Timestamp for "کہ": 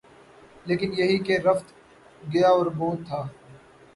1.17-1.37